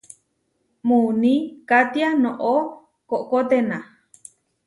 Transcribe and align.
Muuní 0.87 1.33
katiá 1.69 2.09
noʼó 2.23 2.53
koʼkoténa. 3.09 3.77